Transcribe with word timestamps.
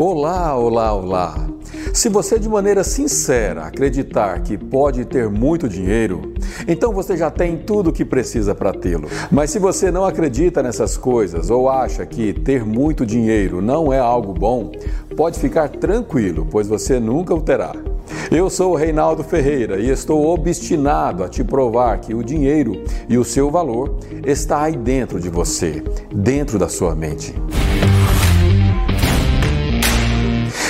Olá, 0.00 0.56
olá, 0.56 0.94
olá! 0.94 1.48
Se 1.92 2.08
você 2.08 2.38
de 2.38 2.48
maneira 2.48 2.84
sincera 2.84 3.62
acreditar 3.62 4.40
que 4.44 4.56
pode 4.56 5.04
ter 5.04 5.28
muito 5.28 5.68
dinheiro, 5.68 6.34
então 6.68 6.92
você 6.92 7.16
já 7.16 7.32
tem 7.32 7.56
tudo 7.56 7.90
o 7.90 7.92
que 7.92 8.04
precisa 8.04 8.54
para 8.54 8.72
tê-lo. 8.72 9.08
Mas 9.28 9.50
se 9.50 9.58
você 9.58 9.90
não 9.90 10.04
acredita 10.04 10.62
nessas 10.62 10.96
coisas 10.96 11.50
ou 11.50 11.68
acha 11.68 12.06
que 12.06 12.32
ter 12.32 12.64
muito 12.64 13.04
dinheiro 13.04 13.60
não 13.60 13.92
é 13.92 13.98
algo 13.98 14.32
bom, 14.32 14.70
pode 15.16 15.40
ficar 15.40 15.68
tranquilo, 15.68 16.46
pois 16.48 16.68
você 16.68 17.00
nunca 17.00 17.34
o 17.34 17.40
terá. 17.40 17.74
Eu 18.30 18.48
sou 18.48 18.74
o 18.74 18.76
Reinaldo 18.76 19.24
Ferreira 19.24 19.80
e 19.80 19.90
estou 19.90 20.28
obstinado 20.28 21.24
a 21.24 21.28
te 21.28 21.42
provar 21.42 21.98
que 21.98 22.14
o 22.14 22.22
dinheiro 22.22 22.84
e 23.08 23.18
o 23.18 23.24
seu 23.24 23.50
valor 23.50 23.98
está 24.24 24.62
aí 24.62 24.76
dentro 24.76 25.18
de 25.18 25.28
você, 25.28 25.82
dentro 26.14 26.56
da 26.56 26.68
sua 26.68 26.94
mente. 26.94 27.34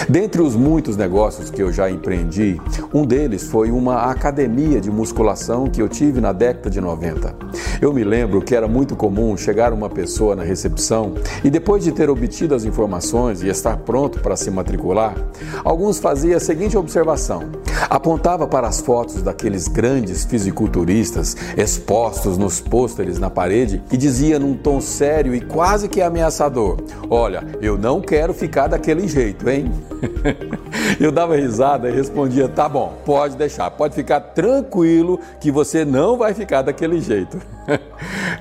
Dentre 0.09 0.41
os 0.41 0.57
muitos 0.57 0.97
negócios 0.97 1.51
que 1.51 1.63
eu 1.63 1.71
já 1.71 1.91
empreendi, 1.91 2.59
um 2.95 3.05
deles 3.05 3.43
foi 3.43 3.71
uma 3.71 4.11
academia 4.11 4.81
de 4.81 4.91
musculação 4.91 5.67
que 5.67 5.83
eu 5.83 5.89
tive 5.89 6.19
na 6.19 6.33
década 6.33 6.71
de 6.71 6.81
90. 6.81 7.37
Eu 7.79 7.93
me 7.93 8.03
lembro 8.03 8.41
que 8.41 8.55
era 8.55 8.67
muito 8.67 8.97
comum 8.97 9.37
chegar 9.37 9.71
uma 9.71 9.91
pessoa 9.91 10.35
na 10.35 10.43
recepção 10.43 11.13
e 11.45 11.51
depois 11.51 11.85
de 11.85 11.93
ter 11.93 12.09
obtido 12.09 12.55
as 12.55 12.65
informações 12.65 13.43
e 13.43 13.49
estar 13.49 13.77
pronto 13.77 14.21
para 14.21 14.35
se 14.35 14.51
matricular, 14.51 15.15
alguns 15.63 15.99
faziam 15.99 16.39
a 16.39 16.41
seguinte 16.41 16.75
observação: 16.75 17.43
apontava 17.91 18.47
para 18.47 18.67
as 18.67 18.81
fotos 18.81 19.21
daqueles 19.21 19.69
grandes 19.69 20.25
fisiculturistas 20.25 21.37
expostos 21.55 22.39
nos 22.39 22.61
pôsteres 22.61 23.19
na 23.19 23.29
parede 23.29 23.83
e 23.93 23.97
dizia 23.99 24.39
num 24.39 24.55
tom 24.55 24.81
sério 24.81 25.35
e 25.35 25.41
quase 25.43 25.87
que 25.87 26.01
ameaçador: 26.01 26.79
"Olha, 27.11 27.45
eu 27.61 27.77
não 27.77 28.01
quero 28.01 28.33
ficar 28.33 28.69
daquele 28.69 29.07
jeito, 29.07 29.49
hein?" 29.51 29.71
Eu 31.01 31.13
dava 31.13 31.37
risada 31.37 31.89
e 31.89 31.93
respondia: 31.93 32.49
tá 32.49 32.69
bom, 32.69 32.99
pode 33.05 33.37
deixar, 33.37 33.71
pode 33.71 33.95
ficar 33.95 34.21
tranquilo 34.21 35.21
que 35.41 35.51
você 35.51 35.85
não 35.85 36.17
vai 36.17 36.35
ficar 36.35 36.63
daquele 36.63 37.01
jeito. 37.01 37.39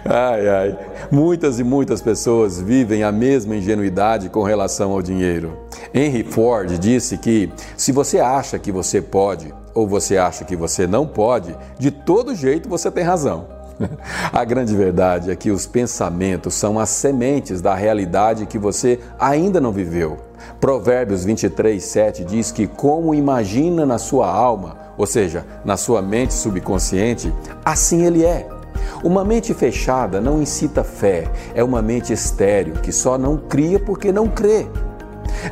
Ai, 0.06 0.48
ai. 0.48 0.80
Muitas 1.12 1.60
e 1.60 1.64
muitas 1.64 2.02
pessoas 2.02 2.62
vivem 2.62 3.04
a 3.04 3.12
mesma 3.12 3.58
ingenuidade 3.58 4.30
com 4.30 4.42
relação 4.42 4.92
ao 4.92 5.02
dinheiro. 5.02 5.58
Henry 5.94 6.24
Ford 6.24 6.78
disse 6.78 7.18
que 7.18 7.52
se 7.76 7.92
você 7.92 8.20
acha 8.20 8.58
que 8.58 8.72
você 8.72 9.02
pode 9.02 9.54
ou 9.74 9.86
você 9.86 10.18
acha 10.18 10.46
que 10.46 10.56
você 10.56 10.88
não 10.88 11.06
pode, 11.06 11.54
de 11.78 11.92
todo 11.92 12.34
jeito 12.34 12.70
você 12.70 12.90
tem 12.90 13.04
razão. 13.04 13.57
A 14.32 14.44
grande 14.44 14.76
verdade 14.76 15.32
é 15.32 15.36
que 15.36 15.52
os 15.52 15.66
pensamentos 15.66 16.54
são 16.54 16.80
as 16.80 16.90
sementes 16.90 17.62
da 17.62 17.76
realidade 17.76 18.46
que 18.46 18.58
você 18.58 19.00
ainda 19.20 19.60
não 19.62 19.72
viveu. 19.72 20.18
Provérbios 20.60 21.24
23, 21.24 21.84
7 21.84 22.24
diz 22.24 22.52
que, 22.52 22.68
como 22.68 23.14
imagina 23.14 23.86
na 23.86 23.98
sua 23.98 24.30
alma, 24.32 24.78
ou 24.98 25.06
seja, 25.06 25.46
na 25.64 25.78
sua 25.78 26.02
mente 26.02 26.34
subconsciente, 26.34 27.34
assim 27.64 28.06
ele 28.06 28.24
é. 28.24 28.48
Uma 29.04 29.24
mente 29.24 29.54
fechada 29.54 30.20
não 30.20 30.42
incita 30.42 30.84
fé, 30.84 31.26
é 31.54 31.64
uma 31.64 31.82
mente 31.82 32.14
estéril 32.14 32.76
que 32.76 32.92
só 32.92 33.18
não 33.18 33.38
cria 33.38 33.80
porque 33.80 34.12
não 34.12 34.28
crê. 34.28 34.68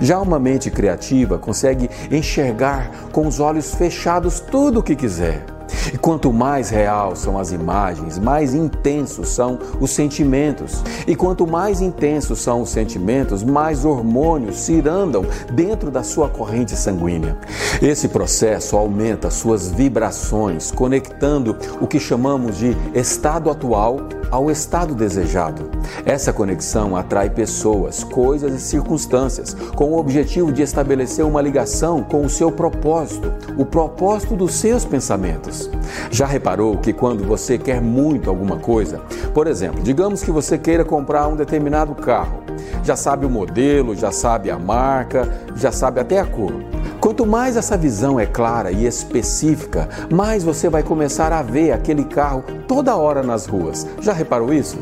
Já 0.01 0.19
uma 0.19 0.39
mente 0.39 0.71
criativa 0.71 1.37
consegue 1.37 1.89
enxergar 2.09 2.91
com 3.11 3.27
os 3.27 3.39
olhos 3.39 3.75
fechados 3.75 4.39
tudo 4.39 4.79
o 4.79 4.83
que 4.83 4.95
quiser. 4.95 5.54
E 5.93 5.97
quanto 5.97 6.31
mais 6.31 6.69
real 6.69 7.15
são 7.15 7.37
as 7.37 7.51
imagens, 7.51 8.17
mais 8.17 8.53
intensos 8.53 9.29
são 9.29 9.59
os 9.79 9.91
sentimentos. 9.91 10.83
E 11.07 11.15
quanto 11.15 11.45
mais 11.45 11.81
intensos 11.81 12.39
são 12.39 12.61
os 12.61 12.69
sentimentos, 12.69 13.43
mais 13.43 13.85
hormônios 13.85 14.57
se 14.57 14.73
irandam 14.73 15.25
dentro 15.51 15.91
da 15.91 16.03
sua 16.03 16.29
corrente 16.29 16.75
sanguínea. 16.75 17.37
Esse 17.81 18.07
processo 18.07 18.77
aumenta 18.77 19.29
suas 19.29 19.69
vibrações, 19.69 20.71
conectando 20.71 21.55
o 21.79 21.87
que 21.87 21.99
chamamos 21.99 22.57
de 22.57 22.75
estado 22.93 23.49
atual 23.49 23.97
ao 24.31 24.49
estado 24.49 24.95
desejado. 24.95 25.74
Essa 26.05 26.33
conexão 26.33 26.95
atrai 26.95 27.29
pessoas, 27.29 28.03
coisas 28.03 28.53
e 28.53 28.59
circunstâncias 28.59 29.55
com 29.75 29.91
o 29.91 29.97
objetivo 29.97 30.51
de 30.51 30.61
estabelecer 30.61 31.25
uma 31.25 31.41
ligação 31.41 32.03
com 32.03 32.25
o 32.25 32.29
seu 32.29 32.51
propósito, 32.51 33.31
o 33.57 33.65
propósito 33.65 34.35
dos 34.35 34.53
seus 34.53 34.85
pensamentos. 34.85 35.69
Já 36.11 36.25
reparou 36.25 36.77
que 36.77 36.93
quando 36.93 37.23
você 37.23 37.57
quer 37.57 37.81
muito 37.81 38.29
alguma 38.29 38.57
coisa, 38.57 39.01
por 39.33 39.47
exemplo, 39.47 39.81
digamos 39.81 40.23
que 40.23 40.31
você 40.31 40.57
queira 40.57 40.85
comprar 40.85 41.27
um 41.27 41.35
determinado 41.35 41.95
carro, 41.95 42.43
já 42.83 42.95
sabe 42.95 43.25
o 43.25 43.29
modelo, 43.29 43.95
já 43.95 44.11
sabe 44.11 44.49
a 44.49 44.57
marca, 44.57 45.27
já 45.55 45.71
sabe 45.71 45.99
até 45.99 46.19
a 46.19 46.25
cor. 46.25 46.53
Quanto 46.99 47.25
mais 47.25 47.55
essa 47.55 47.77
visão 47.77 48.19
é 48.19 48.25
clara 48.25 48.71
e 48.71 48.85
específica, 48.85 49.87
mais 50.11 50.43
você 50.43 50.69
vai 50.69 50.81
começar 50.81 51.31
a 51.31 51.41
ver 51.41 51.71
aquele 51.71 52.03
carro 52.03 52.43
toda 52.67 52.95
hora 52.95 53.21
nas 53.21 53.45
ruas. 53.45 53.85
Já 54.01 54.13
reparou 54.13 54.53
isso? 54.53 54.77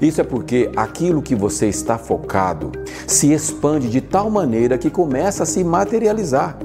Isso 0.00 0.20
é 0.20 0.24
porque 0.24 0.70
aquilo 0.76 1.22
que 1.22 1.34
você 1.34 1.66
está 1.66 1.98
focado 1.98 2.72
se 3.06 3.32
expande 3.32 3.88
de 3.88 4.00
tal 4.00 4.30
maneira 4.30 4.78
que 4.78 4.90
começa 4.90 5.42
a 5.42 5.46
se 5.46 5.62
materializar. 5.64 6.58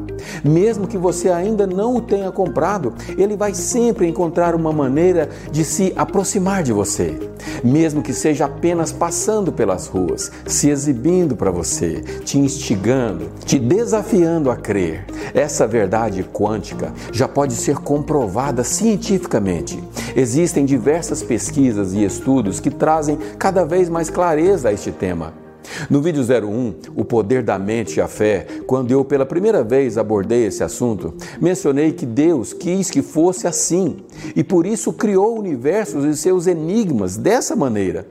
Mesmo 0.44 0.88
que 0.88 0.98
você 0.98 1.30
ainda 1.30 1.66
não 1.66 1.96
o 1.96 2.02
tenha 2.02 2.32
comprado, 2.32 2.94
ele 3.18 3.36
vai 3.36 3.54
sempre 3.54 4.08
encontrar 4.08 4.56
uma 4.56 4.72
maneira 4.72 5.30
de 5.52 5.64
se 5.64 5.94
aproximar 5.96 6.64
de 6.64 6.74
você. 6.74 7.18
Mesmo 7.64 8.02
que 8.02 8.14
seja 8.14 8.46
apenas 8.46 8.92
passando 8.92 9.52
pelas 9.52 9.88
ruas, 9.88 10.32
se 10.46 10.70
exibindo 10.70 11.36
para 11.36 11.52
você, 11.52 12.02
te 12.24 12.38
instigando, 12.38 13.30
te 13.46 13.60
desafiando 13.60 14.50
a 14.50 14.56
crer. 14.56 15.06
Essa 15.34 15.68
verdade 15.68 16.24
quântica 16.24 16.94
já 17.12 17.28
pode 17.28 17.54
ser 17.54 17.78
comprovada 17.78 18.64
cientificamente. 18.64 19.84
Existem 20.16 20.66
diversas 20.66 21.24
pesquisas 21.24 21.94
e 21.94 22.04
estudos 22.04 22.60
que 22.60 22.70
trazem 22.70 23.18
cada 23.38 23.66
vez 23.66 23.90
mais 23.90 24.10
clareza 24.10 24.70
a 24.70 24.74
este 24.74 24.92
tema. 24.92 25.43
No 25.90 26.02
vídeo 26.02 26.24
01, 26.24 26.74
O 26.96 27.06
Poder 27.06 27.44
da 27.44 27.58
Mente 27.58 27.98
e 27.98 28.02
a 28.02 28.08
Fé, 28.08 28.46
quando 28.66 28.92
eu 28.92 29.04
pela 29.04 29.26
primeira 29.26 29.64
vez 29.64 29.98
abordei 29.98 30.46
esse 30.46 30.64
assunto, 30.64 31.14
mencionei 31.42 31.92
que 31.92 32.06
Deus 32.06 32.54
quis 32.54 32.90
que 32.90 33.02
fosse 33.02 33.48
assim 33.48 33.98
e 34.36 34.44
por 34.44 34.66
isso 34.66 34.94
criou 34.94 35.38
universos 35.38 36.06
e 36.06 36.16
seus 36.16 36.48
enigmas 36.48 37.18
dessa 37.18 37.56
maneira. 37.56 38.08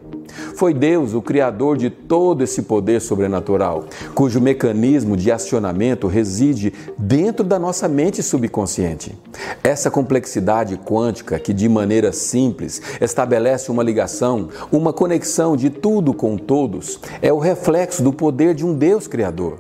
Foi 0.57 0.73
Deus 0.73 1.15
o 1.15 1.23
criador 1.23 1.77
de 1.77 1.91
todo 1.91 2.43
esse 2.43 2.63
poder 2.63 3.01
sobrenatural, 3.01 3.85
cujo 4.15 4.41
mecanismo 4.41 5.17
de 5.17 5.31
acionamento 5.31 6.07
reside 6.07 6.73
dentro 6.99 7.45
da 7.45 7.59
nossa 7.59 7.89
mente 7.89 8.23
subconsciente. 8.23 9.17
Essa 9.63 9.91
complexidade 9.91 10.77
quântica 10.77 11.39
que, 11.39 11.53
de 11.53 11.69
maneira 11.69 12.13
simples, 12.13 12.81
estabelece 13.01 13.71
uma 13.71 13.83
ligação, 13.83 14.49
uma 14.71 14.93
conexão 14.93 15.57
de 15.57 15.71
tudo 15.71 16.13
com 16.15 16.37
todos, 16.37 17.01
é 17.21 17.33
o 17.33 17.39
reflexo 17.39 18.03
do 18.03 18.13
poder 18.13 18.55
de 18.55 18.65
um 18.65 18.75
Deus 18.75 19.07
criador. 19.07 19.59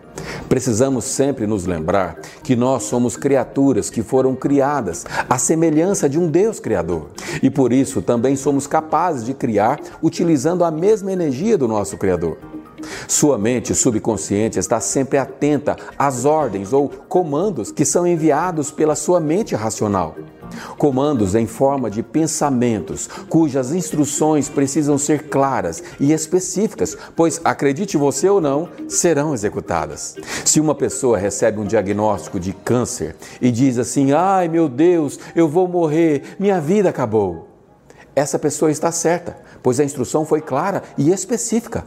Precisamos 0.48 1.04
sempre 1.04 1.46
nos 1.46 1.66
lembrar 1.66 2.18
que 2.42 2.54
nós 2.54 2.84
somos 2.84 3.16
criaturas 3.16 3.90
que 3.90 4.02
foram 4.02 4.34
criadas 4.34 5.04
à 5.28 5.38
semelhança 5.38 6.08
de 6.08 6.18
um 6.18 6.28
Deus 6.28 6.60
criador 6.60 7.08
e 7.42 7.50
por 7.50 7.72
isso 7.72 8.02
também 8.02 8.36
somos 8.36 8.66
capazes 8.66 9.24
de 9.24 9.34
criar 9.34 9.80
utilizando 10.02 10.64
a 10.64 10.70
mesma 10.70 11.12
energia 11.12 11.56
do 11.56 11.66
nosso 11.66 11.96
Criador. 11.96 12.38
Sua 13.06 13.38
mente 13.38 13.74
subconsciente 13.74 14.58
está 14.58 14.80
sempre 14.80 15.18
atenta 15.18 15.76
às 15.98 16.24
ordens 16.24 16.72
ou 16.72 16.88
comandos 16.88 17.70
que 17.70 17.84
são 17.84 18.06
enviados 18.06 18.70
pela 18.70 18.94
sua 18.94 19.20
mente 19.20 19.54
racional. 19.54 20.16
Comandos 20.78 21.34
em 21.34 21.46
forma 21.46 21.90
de 21.90 22.02
pensamentos, 22.02 23.08
cujas 23.28 23.72
instruções 23.72 24.48
precisam 24.48 24.98
ser 24.98 25.28
claras 25.28 25.82
e 25.98 26.12
específicas, 26.12 26.96
pois, 27.16 27.40
acredite 27.44 27.96
você 27.96 28.28
ou 28.28 28.40
não, 28.40 28.68
serão 28.88 29.34
executadas. 29.34 30.16
Se 30.44 30.60
uma 30.60 30.74
pessoa 30.74 31.18
recebe 31.18 31.60
um 31.60 31.66
diagnóstico 31.66 32.40
de 32.40 32.52
câncer 32.52 33.16
e 33.40 33.50
diz 33.50 33.78
assim: 33.78 34.12
ai 34.12 34.48
meu 34.48 34.68
Deus, 34.68 35.18
eu 35.34 35.48
vou 35.48 35.68
morrer, 35.68 36.36
minha 36.38 36.60
vida 36.60 36.88
acabou. 36.88 37.48
Essa 38.14 38.38
pessoa 38.38 38.70
está 38.70 38.92
certa, 38.92 39.38
pois 39.62 39.80
a 39.80 39.84
instrução 39.84 40.26
foi 40.26 40.42
clara 40.42 40.82
e 40.98 41.10
específica. 41.10 41.86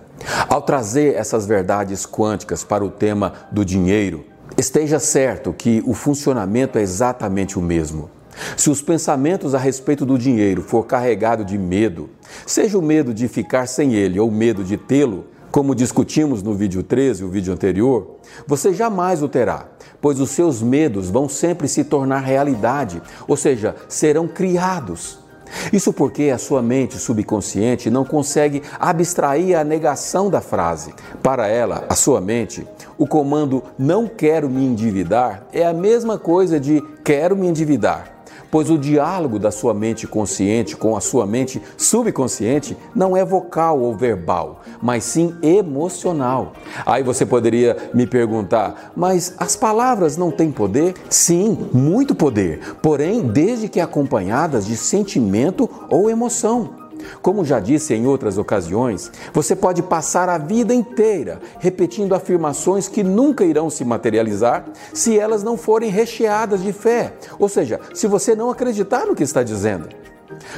Ao 0.49 0.61
trazer 0.61 1.15
essas 1.15 1.45
verdades 1.45 2.05
quânticas 2.05 2.63
para 2.63 2.83
o 2.83 2.89
tema 2.89 3.33
do 3.51 3.63
dinheiro, 3.63 4.25
esteja 4.57 4.99
certo 4.99 5.53
que 5.53 5.83
o 5.85 5.93
funcionamento 5.93 6.79
é 6.79 6.81
exatamente 6.81 7.59
o 7.59 7.61
mesmo. 7.61 8.09
Se 8.57 8.69
os 8.69 8.81
pensamentos 8.81 9.55
a 9.55 9.57
respeito 9.57 10.05
do 10.05 10.17
dinheiro 10.17 10.61
for 10.61 10.85
carregado 10.85 11.45
de 11.45 11.57
medo, 11.57 12.09
seja 12.45 12.77
o 12.77 12.81
medo 12.81 13.13
de 13.13 13.27
ficar 13.27 13.67
sem 13.67 13.93
ele 13.93 14.19
ou 14.19 14.29
o 14.29 14.31
medo 14.31 14.63
de 14.63 14.77
tê-lo, 14.77 15.25
como 15.51 15.73
discutimos 15.73 16.43
no 16.43 16.53
vídeo 16.53 16.83
13, 16.83 17.23
o 17.23 17.29
vídeo 17.29 17.53
anterior, 17.53 18.17
você 18.45 18.73
jamais 18.73 19.23
o 19.23 19.29
terá, 19.29 19.67
pois 20.01 20.19
os 20.19 20.31
seus 20.31 20.61
medos 20.61 21.09
vão 21.09 21.29
sempre 21.29 21.69
se 21.69 21.85
tornar 21.85 22.19
realidade, 22.19 23.01
ou 23.25 23.37
seja, 23.37 23.73
serão 23.87 24.27
criados. 24.27 25.19
Isso 25.71 25.93
porque 25.93 26.23
a 26.23 26.37
sua 26.37 26.61
mente 26.61 26.97
subconsciente 26.97 27.89
não 27.89 28.03
consegue 28.03 28.63
abstrair 28.77 29.57
a 29.57 29.63
negação 29.63 30.29
da 30.29 30.41
frase. 30.41 30.93
Para 31.23 31.47
ela, 31.47 31.85
a 31.87 31.95
sua 31.95 32.19
mente, 32.19 32.67
o 32.97 33.07
comando 33.07 33.63
não 33.77 34.07
quero 34.07 34.49
me 34.49 34.65
endividar 34.65 35.47
é 35.53 35.65
a 35.65 35.73
mesma 35.73 36.17
coisa 36.17 36.59
de 36.59 36.83
quero 37.03 37.35
me 37.35 37.47
endividar 37.47 38.14
pois 38.49 38.69
o 38.69 38.77
diálogo 38.77 39.39
da 39.39 39.51
sua 39.51 39.73
mente 39.73 40.07
consciente 40.07 40.75
com 40.75 40.95
a 40.95 41.01
sua 41.01 41.25
mente 41.25 41.61
subconsciente 41.77 42.77
não 42.95 43.15
é 43.15 43.23
vocal 43.23 43.79
ou 43.79 43.95
verbal, 43.95 44.61
mas 44.81 45.03
sim 45.03 45.35
emocional. 45.41 46.53
Aí 46.85 47.03
você 47.03 47.25
poderia 47.25 47.89
me 47.93 48.05
perguntar, 48.05 48.91
mas 48.95 49.35
as 49.37 49.55
palavras 49.55 50.17
não 50.17 50.31
têm 50.31 50.51
poder? 50.51 50.93
Sim, 51.09 51.69
muito 51.73 52.15
poder, 52.15 52.75
porém, 52.81 53.21
desde 53.21 53.67
que 53.67 53.79
acompanhadas 53.79 54.65
de 54.65 54.75
sentimento 54.75 55.69
ou 55.89 56.09
emoção. 56.09 56.84
Como 57.21 57.45
já 57.45 57.59
disse 57.59 57.93
em 57.93 58.05
outras 58.05 58.37
ocasiões, 58.37 59.11
você 59.33 59.55
pode 59.55 59.81
passar 59.83 60.29
a 60.29 60.37
vida 60.37 60.73
inteira 60.73 61.39
repetindo 61.59 62.15
afirmações 62.15 62.87
que 62.87 63.03
nunca 63.03 63.43
irão 63.43 63.69
se 63.69 63.83
materializar 63.83 64.65
se 64.93 65.17
elas 65.17 65.43
não 65.43 65.57
forem 65.57 65.89
recheadas 65.89 66.61
de 66.63 66.73
fé, 66.73 67.13
ou 67.39 67.49
seja, 67.49 67.79
se 67.93 68.07
você 68.07 68.35
não 68.35 68.49
acreditar 68.49 69.05
no 69.05 69.15
que 69.15 69.23
está 69.23 69.43
dizendo. 69.43 69.89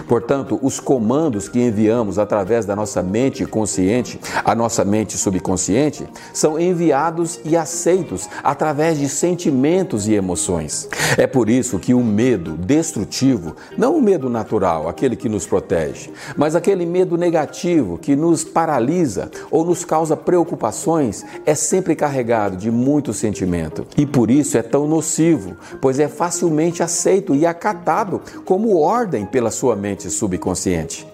Portanto, 0.07 0.59
os 0.61 0.79
comandos 0.79 1.47
que 1.47 1.59
enviamos 1.59 2.19
através 2.19 2.65
da 2.65 2.75
nossa 2.75 3.01
mente 3.01 3.45
consciente, 3.45 4.19
a 4.43 4.55
nossa 4.55 4.83
mente 4.83 5.17
subconsciente, 5.17 6.07
são 6.33 6.59
enviados 6.59 7.39
e 7.43 7.55
aceitos 7.55 8.29
através 8.43 8.97
de 8.97 9.09
sentimentos 9.09 10.07
e 10.07 10.13
emoções. 10.13 10.89
É 11.17 11.25
por 11.27 11.49
isso 11.49 11.79
que 11.79 11.93
o 11.93 12.03
medo 12.03 12.53
destrutivo, 12.53 13.55
não 13.77 13.97
o 13.97 14.01
medo 14.01 14.29
natural, 14.29 14.87
aquele 14.87 15.15
que 15.15 15.29
nos 15.29 15.45
protege, 15.45 16.11
mas 16.35 16.55
aquele 16.55 16.85
medo 16.85 17.17
negativo 17.17 17.97
que 17.97 18.15
nos 18.15 18.43
paralisa 18.43 19.29
ou 19.49 19.65
nos 19.65 19.83
causa 19.83 20.15
preocupações, 20.15 21.25
é 21.45 21.55
sempre 21.55 21.95
carregado 21.95 22.57
de 22.57 22.69
muito 22.71 23.13
sentimento. 23.13 23.85
E 23.97 24.05
por 24.05 24.29
isso 24.29 24.57
é 24.57 24.61
tão 24.61 24.87
nocivo, 24.87 25.55
pois 25.81 25.99
é 25.99 26.07
facilmente 26.07 26.83
aceito 26.83 27.35
e 27.35 27.45
acatado 27.45 28.21
como 28.45 28.77
ordem 28.77 29.25
pela 29.25 29.51
sua 29.67 29.75
mente 29.75 30.09
subconsciente. 30.09 31.05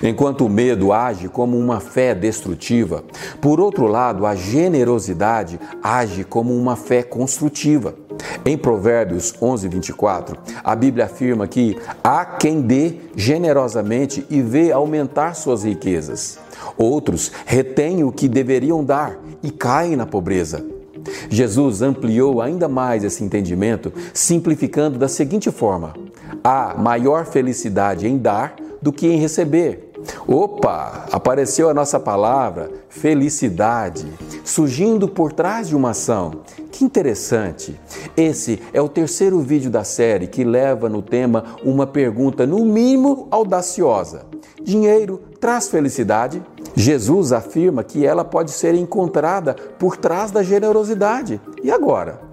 Enquanto 0.00 0.46
o 0.46 0.48
medo 0.48 0.92
age 0.92 1.28
como 1.28 1.58
uma 1.58 1.80
fé 1.80 2.14
destrutiva, 2.14 3.02
por 3.40 3.58
outro 3.58 3.88
lado, 3.88 4.24
a 4.24 4.36
generosidade 4.36 5.58
age 5.82 6.22
como 6.22 6.56
uma 6.56 6.76
fé 6.76 7.02
construtiva. 7.02 7.96
Em 8.44 8.56
Provérbios 8.56 9.34
11, 9.42 9.66
24, 9.66 10.38
a 10.62 10.76
Bíblia 10.76 11.06
afirma 11.06 11.48
que 11.48 11.76
há 12.04 12.24
quem 12.24 12.60
dê 12.60 12.94
generosamente 13.16 14.24
e 14.30 14.40
vê 14.40 14.70
aumentar 14.70 15.34
suas 15.34 15.64
riquezas. 15.64 16.38
Outros 16.78 17.32
retêm 17.44 18.04
o 18.04 18.12
que 18.12 18.28
deveriam 18.28 18.84
dar 18.84 19.18
e 19.42 19.50
caem 19.50 19.96
na 19.96 20.06
pobreza. 20.06 20.64
Jesus 21.28 21.82
ampliou 21.82 22.40
ainda 22.40 22.68
mais 22.68 23.02
esse 23.04 23.22
entendimento, 23.24 23.92
simplificando 24.12 24.98
da 24.98 25.08
seguinte 25.08 25.50
forma: 25.50 25.94
há 26.42 26.74
maior 26.76 27.26
felicidade 27.26 28.06
em 28.06 28.18
dar 28.18 28.56
do 28.80 28.92
que 28.92 29.06
em 29.06 29.18
receber. 29.18 29.92
Opa, 30.26 31.06
apareceu 31.10 31.68
a 31.68 31.74
nossa 31.74 31.98
palavra 31.98 32.70
felicidade, 32.88 34.06
surgindo 34.44 35.08
por 35.08 35.32
trás 35.32 35.68
de 35.68 35.76
uma 35.76 35.90
ação. 35.90 36.42
Que 36.70 36.84
interessante! 36.84 37.78
Esse 38.16 38.60
é 38.72 38.80
o 38.80 38.88
terceiro 38.88 39.40
vídeo 39.40 39.70
da 39.70 39.84
série 39.84 40.26
que 40.26 40.44
leva 40.44 40.88
no 40.88 41.02
tema 41.02 41.44
uma 41.64 41.86
pergunta, 41.86 42.46
no 42.46 42.64
mínimo 42.64 43.26
audaciosa: 43.30 44.26
Dinheiro 44.62 45.20
traz 45.40 45.68
felicidade? 45.68 46.42
Jesus 46.74 47.32
afirma 47.32 47.82
que 47.82 48.04
ela 48.04 48.24
pode 48.24 48.50
ser 48.50 48.74
encontrada 48.74 49.54
por 49.78 49.96
trás 49.96 50.30
da 50.30 50.42
generosidade. 50.42 51.40
E 51.62 51.70
agora? 51.70 52.25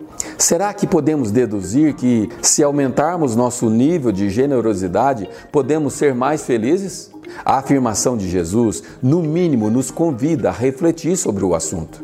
Será 0.44 0.74
que 0.74 0.86
podemos 0.86 1.32
deduzir 1.32 1.94
que, 1.94 2.28
se 2.42 2.62
aumentarmos 2.62 3.34
nosso 3.34 3.70
nível 3.70 4.12
de 4.12 4.30
generosidade, 4.30 5.30
podemos 5.54 5.94
ser 5.94 6.14
mais 6.14 6.44
felizes? 6.44 7.10
A 7.46 7.60
afirmação 7.60 8.18
de 8.18 8.30
Jesus, 8.30 8.84
no 9.02 9.24
mínimo, 9.24 9.70
nos 9.70 9.90
convida 9.90 10.50
a 10.50 10.52
refletir 10.52 11.16
sobre 11.16 11.46
o 11.46 11.56
assunto. 11.56 12.04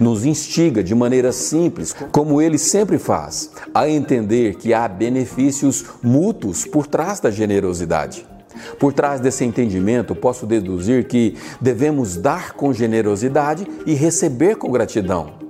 Nos 0.00 0.24
instiga 0.24 0.82
de 0.82 0.94
maneira 0.94 1.30
simples, 1.30 1.94
como 2.10 2.40
ele 2.40 2.56
sempre 2.56 2.96
faz, 2.96 3.50
a 3.74 3.86
entender 3.86 4.54
que 4.54 4.72
há 4.72 4.88
benefícios 4.88 5.84
mútuos 6.02 6.64
por 6.64 6.86
trás 6.86 7.20
da 7.20 7.30
generosidade. 7.30 8.26
Por 8.78 8.94
trás 8.94 9.20
desse 9.20 9.44
entendimento, 9.44 10.14
posso 10.14 10.46
deduzir 10.46 11.06
que 11.06 11.36
devemos 11.60 12.16
dar 12.16 12.54
com 12.54 12.72
generosidade 12.72 13.66
e 13.84 13.92
receber 13.92 14.56
com 14.56 14.72
gratidão. 14.72 15.43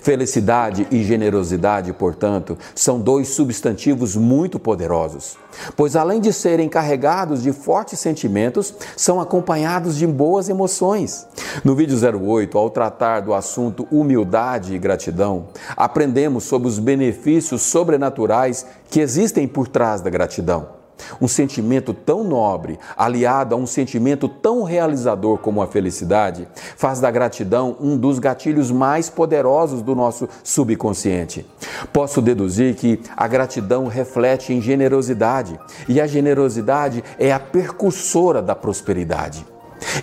Felicidade 0.00 0.86
e 0.90 1.02
generosidade, 1.02 1.92
portanto, 1.92 2.56
são 2.74 3.00
dois 3.00 3.28
substantivos 3.28 4.16
muito 4.16 4.58
poderosos, 4.58 5.36
pois 5.76 5.96
além 5.96 6.20
de 6.20 6.32
serem 6.32 6.68
carregados 6.68 7.42
de 7.42 7.52
fortes 7.52 7.98
sentimentos, 7.98 8.74
são 8.96 9.20
acompanhados 9.20 9.96
de 9.96 10.06
boas 10.06 10.48
emoções. 10.48 11.26
No 11.64 11.74
vídeo 11.74 11.96
08, 11.96 12.56
ao 12.56 12.70
tratar 12.70 13.20
do 13.20 13.34
assunto 13.34 13.86
humildade 13.90 14.74
e 14.74 14.78
gratidão, 14.78 15.48
aprendemos 15.76 16.44
sobre 16.44 16.68
os 16.68 16.78
benefícios 16.78 17.62
sobrenaturais 17.62 18.66
que 18.90 19.00
existem 19.00 19.46
por 19.46 19.68
trás 19.68 20.00
da 20.00 20.10
gratidão. 20.10 20.79
Um 21.20 21.28
sentimento 21.28 21.92
tão 21.92 22.24
nobre, 22.24 22.78
aliado 22.96 23.54
a 23.54 23.58
um 23.58 23.66
sentimento 23.66 24.28
tão 24.28 24.62
realizador 24.62 25.38
como 25.38 25.62
a 25.62 25.66
felicidade, 25.66 26.48
faz 26.76 27.00
da 27.00 27.10
gratidão 27.10 27.76
um 27.80 27.96
dos 27.96 28.18
gatilhos 28.18 28.70
mais 28.70 29.08
poderosos 29.08 29.82
do 29.82 29.94
nosso 29.94 30.28
subconsciente. 30.42 31.46
Posso 31.92 32.20
deduzir 32.20 32.74
que 32.74 33.00
a 33.16 33.26
gratidão 33.26 33.86
reflete 33.86 34.52
em 34.52 34.60
generosidade 34.60 35.58
e 35.88 36.00
a 36.00 36.06
generosidade 36.06 37.02
é 37.18 37.32
a 37.32 37.40
percursora 37.40 38.42
da 38.42 38.54
prosperidade. 38.54 39.44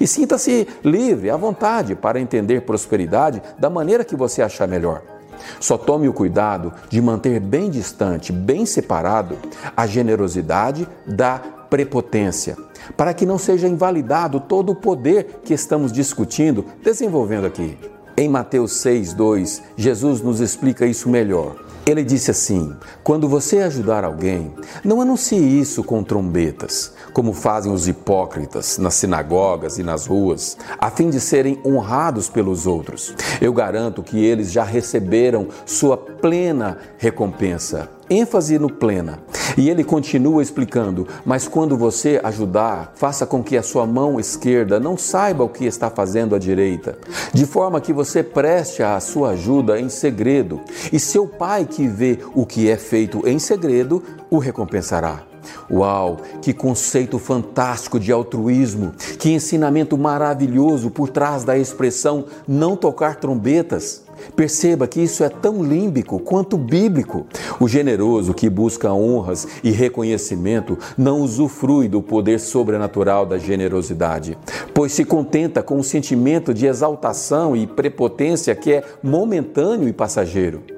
E 0.01 0.07
sinta-se 0.07 0.67
livre, 0.83 1.29
à 1.29 1.37
vontade, 1.37 1.95
para 1.95 2.19
entender 2.19 2.61
prosperidade 2.61 3.41
da 3.59 3.69
maneira 3.69 4.03
que 4.03 4.15
você 4.15 4.41
achar 4.41 4.67
melhor. 4.67 5.16
Só 5.59 5.77
tome 5.77 6.07
o 6.07 6.13
cuidado 6.13 6.73
de 6.89 7.01
manter 7.01 7.39
bem 7.39 7.69
distante, 7.69 8.31
bem 8.31 8.65
separado, 8.65 9.37
a 9.75 9.85
generosidade 9.85 10.87
da 11.05 11.39
prepotência, 11.69 12.57
para 12.95 13.13
que 13.13 13.25
não 13.25 13.37
seja 13.37 13.67
invalidado 13.67 14.39
todo 14.39 14.71
o 14.71 14.75
poder 14.75 15.41
que 15.43 15.53
estamos 15.53 15.91
discutindo, 15.91 16.65
desenvolvendo 16.83 17.45
aqui. 17.45 17.77
Em 18.15 18.27
Mateus 18.27 18.71
6,2, 18.83 19.61
Jesus 19.75 20.21
nos 20.21 20.39
explica 20.39 20.85
isso 20.85 21.07
melhor. 21.07 21.66
Ele 21.87 22.03
disse 22.03 22.29
assim: 22.29 22.75
Quando 23.01 23.29
você 23.29 23.59
ajudar 23.59 24.03
alguém, 24.03 24.53
não 24.83 24.99
anuncie 24.99 25.39
isso 25.39 25.81
com 25.85 26.03
trombetas, 26.03 26.91
como 27.13 27.31
fazem 27.31 27.71
os 27.71 27.87
hipócritas 27.87 28.77
nas 28.77 28.95
sinagogas 28.95 29.77
e 29.77 29.83
nas 29.83 30.05
ruas, 30.05 30.57
a 30.77 30.91
fim 30.91 31.09
de 31.09 31.21
serem 31.21 31.61
honrados 31.65 32.27
pelos 32.27 32.67
outros. 32.67 33.15
Eu 33.39 33.53
garanto 33.53 34.03
que 34.03 34.21
eles 34.21 34.51
já 34.51 34.65
receberam 34.65 35.47
sua 35.65 35.95
plena 35.95 36.77
recompensa. 36.97 37.96
Ênfase 38.09 38.57
no 38.59 38.69
plena. 38.69 39.19
E 39.57 39.69
ele 39.69 39.83
continua 39.83 40.41
explicando: 40.41 41.07
Mas 41.25 41.47
quando 41.47 41.77
você 41.77 42.19
ajudar, 42.23 42.93
faça 42.95 43.25
com 43.25 43.43
que 43.43 43.57
a 43.57 43.63
sua 43.63 43.85
mão 43.85 44.19
esquerda 44.19 44.79
não 44.79 44.97
saiba 44.97 45.43
o 45.43 45.49
que 45.49 45.65
está 45.65 45.89
fazendo 45.89 46.35
a 46.35 46.39
direita, 46.39 46.97
de 47.33 47.45
forma 47.45 47.81
que 47.81 47.93
você 47.93 48.21
preste 48.21 48.83
a 48.83 48.99
sua 48.99 49.31
ajuda 49.31 49.79
em 49.79 49.89
segredo, 49.89 50.61
e 50.91 50.99
seu 50.99 51.27
pai 51.27 51.65
que 51.65 51.87
vê 51.87 52.19
o 52.35 52.45
que 52.45 52.69
é 52.69 52.77
feito 52.77 53.27
em 53.27 53.39
segredo 53.39 54.03
o 54.29 54.37
recompensará. 54.37 55.23
Uau, 55.69 56.17
que 56.41 56.53
conceito 56.53 57.19
fantástico 57.19 57.99
de 57.99 58.11
altruísmo, 58.11 58.91
que 59.19 59.31
ensinamento 59.31 59.97
maravilhoso 59.97 60.89
por 60.89 61.09
trás 61.09 61.43
da 61.43 61.57
expressão 61.57 62.25
não 62.47 62.75
tocar 62.75 63.15
trombetas. 63.15 64.06
Perceba 64.35 64.87
que 64.87 65.01
isso 65.01 65.23
é 65.23 65.29
tão 65.29 65.63
límbico 65.63 66.19
quanto 66.19 66.57
bíblico. 66.57 67.25
O 67.59 67.67
generoso 67.67 68.33
que 68.33 68.49
busca 68.49 68.91
honras 68.93 69.47
e 69.63 69.71
reconhecimento 69.71 70.77
não 70.97 71.21
usufrui 71.21 71.87
do 71.87 72.01
poder 72.01 72.39
sobrenatural 72.39 73.25
da 73.25 73.37
generosidade, 73.37 74.37
pois 74.73 74.91
se 74.91 75.03
contenta 75.03 75.61
com 75.63 75.79
o 75.79 75.83
sentimento 75.83 76.53
de 76.53 76.65
exaltação 76.65 77.55
e 77.55 77.67
prepotência 77.67 78.55
que 78.55 78.73
é 78.73 78.83
momentâneo 79.03 79.87
e 79.87 79.93
passageiro. 79.93 80.76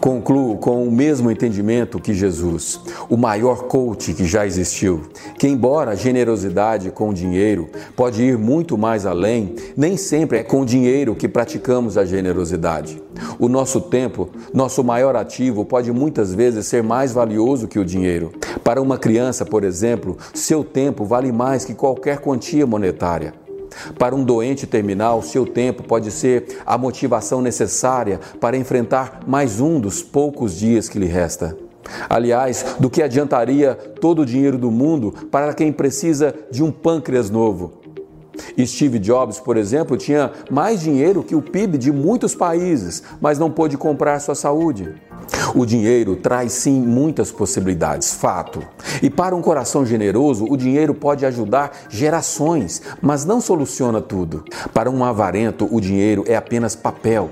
Concluo 0.00 0.58
com 0.58 0.86
o 0.86 0.90
mesmo 0.90 1.30
entendimento 1.30 2.00
que 2.00 2.12
Jesus, 2.12 2.80
o 3.08 3.16
maior 3.16 3.64
coach 3.64 4.12
que 4.12 4.24
já 4.24 4.46
existiu, 4.46 5.02
que 5.38 5.48
embora 5.48 5.92
a 5.92 5.94
generosidade 5.94 6.90
com 6.90 7.12
dinheiro 7.12 7.68
pode 7.96 8.22
ir 8.22 8.36
muito 8.36 8.76
mais 8.76 9.06
além, 9.06 9.54
nem 9.76 9.96
sempre 9.96 10.38
é 10.38 10.42
com 10.42 10.64
dinheiro 10.64 11.14
que 11.14 11.28
praticamos 11.28 11.96
a 11.96 12.04
generosidade. 12.04 13.02
O 13.38 13.48
nosso 13.48 13.80
tempo, 13.80 14.28
nosso 14.52 14.82
maior 14.82 15.16
ativo, 15.16 15.64
pode 15.64 15.92
muitas 15.92 16.34
vezes 16.34 16.66
ser 16.66 16.82
mais 16.82 17.12
valioso 17.12 17.68
que 17.68 17.78
o 17.78 17.84
dinheiro. 17.84 18.32
Para 18.62 18.82
uma 18.82 18.98
criança, 18.98 19.44
por 19.44 19.64
exemplo, 19.64 20.16
seu 20.32 20.64
tempo 20.64 21.04
vale 21.04 21.32
mais 21.32 21.64
que 21.64 21.74
qualquer 21.74 22.18
quantia 22.18 22.66
monetária. 22.66 23.43
Para 23.98 24.14
um 24.14 24.24
doente 24.24 24.66
terminal, 24.66 25.22
seu 25.22 25.46
tempo 25.46 25.82
pode 25.82 26.10
ser 26.10 26.60
a 26.64 26.76
motivação 26.76 27.40
necessária 27.40 28.20
para 28.40 28.56
enfrentar 28.56 29.20
mais 29.26 29.60
um 29.60 29.80
dos 29.80 30.02
poucos 30.02 30.56
dias 30.56 30.88
que 30.88 30.98
lhe 30.98 31.06
resta. 31.06 31.56
Aliás, 32.08 32.76
do 32.78 32.88
que 32.88 33.02
adiantaria 33.02 33.74
todo 33.74 34.22
o 34.22 34.26
dinheiro 34.26 34.56
do 34.56 34.70
mundo 34.70 35.12
para 35.30 35.52
quem 35.52 35.72
precisa 35.72 36.34
de 36.50 36.62
um 36.62 36.70
pâncreas 36.70 37.30
novo? 37.30 37.84
Steve 38.64 38.98
Jobs, 38.98 39.38
por 39.38 39.56
exemplo, 39.56 39.96
tinha 39.96 40.32
mais 40.50 40.80
dinheiro 40.80 41.22
que 41.22 41.34
o 41.34 41.42
PIB 41.42 41.78
de 41.78 41.92
muitos 41.92 42.34
países, 42.34 43.02
mas 43.20 43.38
não 43.38 43.50
pôde 43.50 43.76
comprar 43.76 44.18
sua 44.20 44.34
saúde. 44.34 44.94
O 45.54 45.64
dinheiro 45.64 46.16
traz 46.16 46.52
sim 46.52 46.80
muitas 46.80 47.30
possibilidades, 47.30 48.14
fato. 48.14 48.62
E 49.02 49.10
para 49.10 49.34
um 49.34 49.42
coração 49.42 49.84
generoso, 49.84 50.46
o 50.48 50.56
dinheiro 50.56 50.94
pode 50.94 51.24
ajudar 51.26 51.72
gerações, 51.88 52.82
mas 53.00 53.24
não 53.24 53.40
soluciona 53.40 54.00
tudo. 54.00 54.44
Para 54.72 54.90
um 54.90 55.04
avarento, 55.04 55.68
o 55.70 55.80
dinheiro 55.80 56.24
é 56.26 56.36
apenas 56.36 56.74
papel. 56.74 57.30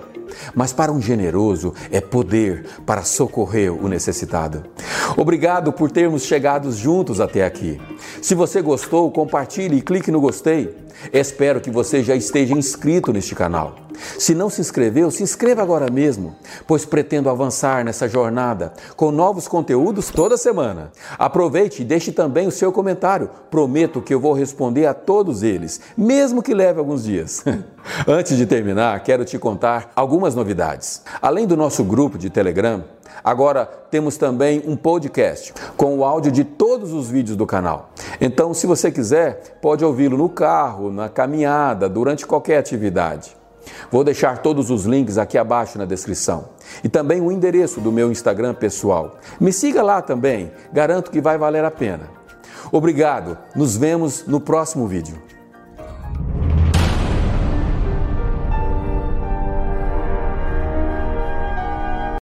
Mas 0.54 0.72
para 0.72 0.92
um 0.92 1.00
generoso 1.00 1.74
é 1.90 2.00
poder 2.00 2.64
para 2.86 3.02
socorrer 3.02 3.72
o 3.72 3.88
necessitado. 3.88 4.64
Obrigado 5.16 5.72
por 5.72 5.90
termos 5.90 6.22
chegado 6.22 6.72
juntos 6.72 7.20
até 7.20 7.44
aqui. 7.44 7.80
Se 8.20 8.34
você 8.34 8.62
gostou, 8.62 9.10
compartilhe 9.10 9.76
e 9.76 9.82
clique 9.82 10.10
no 10.10 10.20
gostei. 10.20 10.74
Espero 11.12 11.60
que 11.60 11.70
você 11.70 12.02
já 12.02 12.14
esteja 12.14 12.54
inscrito 12.54 13.12
neste 13.12 13.34
canal. 13.34 13.76
Se 14.18 14.34
não 14.34 14.48
se 14.48 14.60
inscreveu, 14.60 15.10
se 15.10 15.22
inscreva 15.22 15.62
agora 15.62 15.90
mesmo, 15.90 16.34
pois 16.66 16.84
pretendo 16.84 17.28
avançar 17.28 17.84
nessa 17.84 18.08
jornada 18.08 18.72
com 18.96 19.10
novos 19.10 19.46
conteúdos 19.46 20.10
toda 20.10 20.36
semana. 20.36 20.92
Aproveite 21.18 21.82
e 21.82 21.84
deixe 21.84 22.12
também 22.12 22.46
o 22.46 22.52
seu 22.52 22.72
comentário. 22.72 23.30
Prometo 23.50 24.00
que 24.00 24.12
eu 24.14 24.20
vou 24.20 24.32
responder 24.32 24.86
a 24.86 24.94
todos 24.94 25.42
eles, 25.42 25.80
mesmo 25.96 26.42
que 26.42 26.54
leve 26.54 26.78
alguns 26.78 27.04
dias. 27.04 27.44
Antes 28.06 28.36
de 28.36 28.46
terminar, 28.46 29.02
quero 29.02 29.24
te 29.24 29.38
contar 29.38 29.92
algumas 29.94 30.34
novidades. 30.34 31.02
Além 31.20 31.46
do 31.46 31.56
nosso 31.56 31.84
grupo 31.84 32.18
de 32.18 32.30
Telegram, 32.30 32.84
Agora 33.22 33.64
temos 33.64 34.16
também 34.16 34.62
um 34.66 34.76
podcast 34.76 35.54
com 35.76 35.98
o 35.98 36.04
áudio 36.04 36.32
de 36.32 36.44
todos 36.44 36.92
os 36.92 37.08
vídeos 37.08 37.36
do 37.36 37.46
canal. 37.46 37.90
Então, 38.20 38.52
se 38.52 38.66
você 38.66 38.90
quiser, 38.90 39.58
pode 39.60 39.84
ouvi-lo 39.84 40.16
no 40.16 40.28
carro, 40.28 40.90
na 40.90 41.08
caminhada, 41.08 41.88
durante 41.88 42.26
qualquer 42.26 42.58
atividade. 42.58 43.36
Vou 43.90 44.02
deixar 44.02 44.38
todos 44.38 44.70
os 44.70 44.84
links 44.84 45.18
aqui 45.18 45.38
abaixo 45.38 45.78
na 45.78 45.84
descrição 45.84 46.46
e 46.82 46.88
também 46.88 47.20
o 47.20 47.30
endereço 47.30 47.80
do 47.80 47.92
meu 47.92 48.10
Instagram 48.10 48.54
pessoal. 48.54 49.18
Me 49.40 49.52
siga 49.52 49.82
lá 49.82 50.02
também, 50.02 50.50
garanto 50.72 51.10
que 51.10 51.20
vai 51.20 51.38
valer 51.38 51.64
a 51.64 51.70
pena. 51.70 52.10
Obrigado, 52.72 53.38
nos 53.54 53.76
vemos 53.76 54.26
no 54.26 54.40
próximo 54.40 54.86
vídeo. 54.86 55.31